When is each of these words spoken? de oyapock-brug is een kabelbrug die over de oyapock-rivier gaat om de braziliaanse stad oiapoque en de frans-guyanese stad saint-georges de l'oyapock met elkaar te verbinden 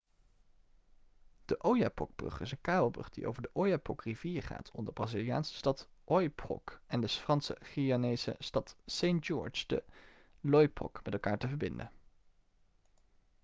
de 1.45 1.57
oyapock-brug 1.61 2.39
is 2.41 2.51
een 2.51 2.61
kabelbrug 2.61 3.09
die 3.09 3.27
over 3.27 3.41
de 3.41 3.49
oyapock-rivier 3.53 4.43
gaat 4.43 4.71
om 4.71 4.85
de 4.85 4.91
braziliaanse 4.91 5.53
stad 5.55 5.87
oiapoque 6.07 6.79
en 6.87 7.01
de 7.01 7.07
frans-guyanese 7.07 8.35
stad 8.39 8.75
saint-georges 8.85 9.67
de 9.67 9.83
l'oyapock 10.41 11.03
met 11.03 11.13
elkaar 11.13 11.37
te 11.37 11.47
verbinden 11.47 11.91